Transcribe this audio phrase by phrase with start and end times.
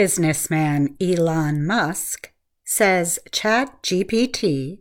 [0.00, 2.32] Businessman Elon Musk
[2.64, 4.78] says ChatGPT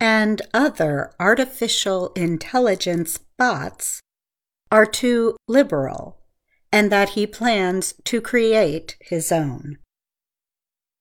[0.00, 4.00] and other artificial intelligence bots
[4.72, 6.18] are too liberal
[6.72, 9.78] and that he plans to create his own.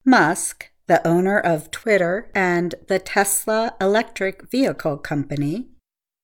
[0.05, 5.69] Musk, the owner of Twitter and the Tesla electric vehicle company,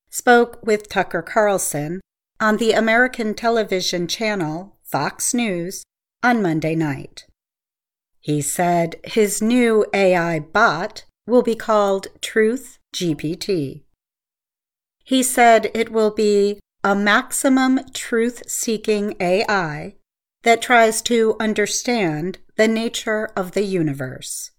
[0.08, 2.00] spoke with Tucker Carlson
[2.38, 5.82] on the American television channel Fox News
[6.24, 7.26] on Monday night.
[8.18, 13.82] He said his new AI bot will be called Truth GPT.
[15.04, 19.96] He said it will be a maximum truth seeking AI
[20.44, 24.50] that tries to understand the nature of the universe.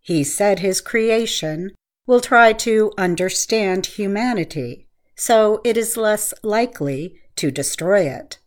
[0.00, 1.72] He said his creation
[2.06, 4.86] will try to understand humanity,
[5.16, 8.38] so it is less likely to destroy it.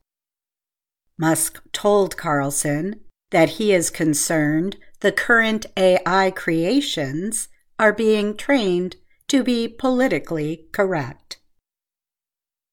[1.17, 2.99] Musk told Carlson
[3.31, 7.47] that he is concerned the current AI creations
[7.79, 8.95] are being trained
[9.27, 11.39] to be politically correct.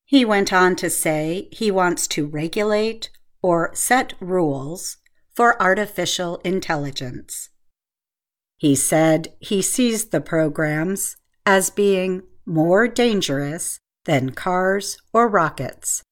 [0.05, 3.11] He went on to say he wants to regulate
[3.43, 4.99] or set rules
[5.35, 7.49] for artificial intelligence.
[8.59, 16.03] He said he sees the programs as being more dangerous than cars or rockets.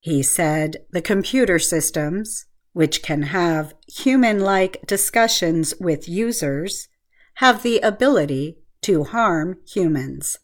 [0.00, 6.88] He said the computer systems, which can have human like discussions with users,
[7.34, 10.38] have the ability to harm humans.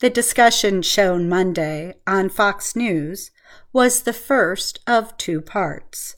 [0.00, 3.30] The discussion shown Monday on Fox News
[3.72, 6.16] was the first of two parts.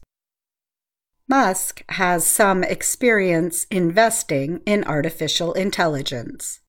[1.29, 6.61] Musk has some experience investing in artificial intelligence.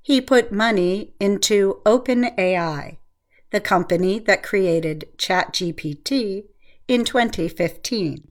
[0.00, 2.98] He put money into OpenAI,
[3.52, 6.44] the company that created ChatGPT,
[6.88, 8.28] in 2015.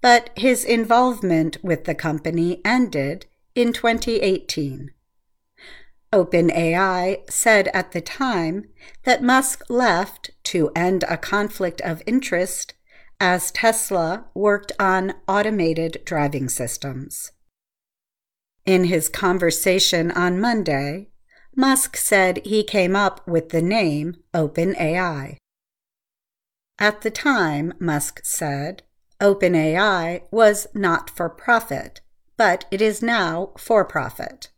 [0.00, 4.90] But his involvement with the company ended in 2018.
[6.12, 8.64] OpenAI said at the time
[9.04, 12.74] that Musk left to end a conflict of interest
[13.20, 17.32] as Tesla worked on automated driving systems.
[18.64, 21.08] In his conversation on Monday,
[21.58, 25.36] Musk said he came up with the name OpenAI.
[26.78, 28.84] At the time, Musk said,
[29.20, 32.00] OpenAI was not for profit,
[32.36, 34.50] but it is now for profit.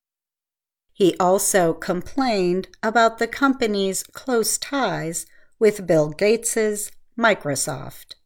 [0.92, 5.24] He also complained about the company's close ties
[5.58, 8.16] with Bill Gates's Microsoft.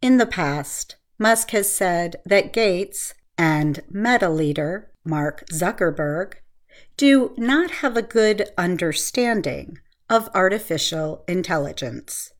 [0.00, 6.36] In the past, Musk has said that Gates and Meta leader Mark Zuckerberg
[6.96, 12.32] do not have a good understanding of artificial intelligence.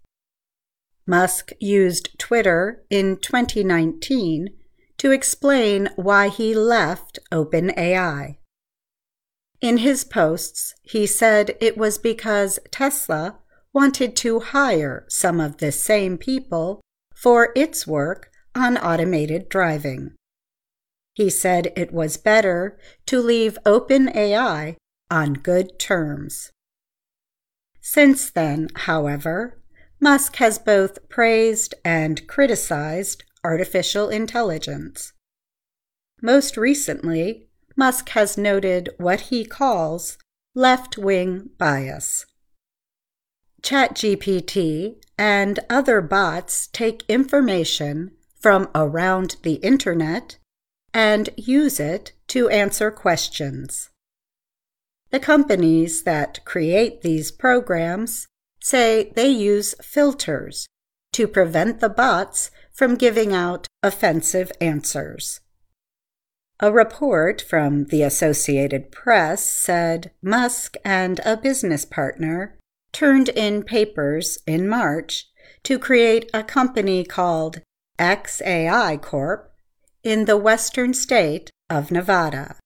[1.07, 4.49] Musk used Twitter in 2019
[4.99, 8.37] to explain why he left OpenAI.
[9.61, 13.39] In his posts, he said it was because Tesla
[13.73, 16.81] wanted to hire some of the same people
[17.15, 20.13] for its work on automated driving.
[21.15, 22.77] He said it was better
[23.07, 24.77] to leave OpenAI
[25.11, 26.51] on good terms.
[27.81, 29.63] Since then, however,
[30.01, 35.13] Musk has both praised and criticized artificial intelligence.
[36.21, 40.19] Most recently, Musk has noted what he calls
[40.55, 42.27] left wing bias.
[43.63, 48.11] ChatGPT and other bots take information
[48.41, 50.39] from around the internet
[50.95, 53.91] and use it to answer questions.
[55.11, 58.29] The companies that create these programs
[58.61, 60.67] say they use filters
[61.13, 65.41] to prevent the bots from giving out offensive answers.
[66.61, 72.57] A report from the Associated Press said Musk and a business partner
[72.93, 75.27] turned in papers in March
[75.65, 77.61] to create a company called
[77.99, 79.54] XAI Corp
[80.05, 82.57] in the western state of Nevada.